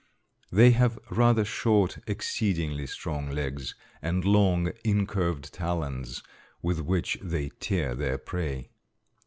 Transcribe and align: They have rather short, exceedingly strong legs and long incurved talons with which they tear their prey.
They 0.51 0.71
have 0.71 0.97
rather 1.11 1.45
short, 1.45 1.99
exceedingly 2.07 2.87
strong 2.87 3.29
legs 3.29 3.75
and 4.01 4.25
long 4.25 4.71
incurved 4.83 5.53
talons 5.53 6.23
with 6.59 6.79
which 6.81 7.19
they 7.21 7.49
tear 7.59 7.93
their 7.93 8.17
prey. 8.17 8.71